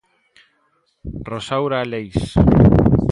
Rosaura 1.29 1.79
Leis. 1.91 2.21